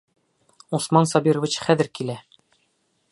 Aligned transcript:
Усман 0.77 1.09
Сабирович 1.11 1.59
хәҙер 1.67 1.93
килә. 2.01 2.17